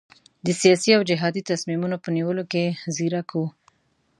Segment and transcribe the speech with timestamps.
[0.45, 2.63] د سیاسي او جهادي تصمیمونو په نیولو کې
[2.95, 3.47] ځیرک وو.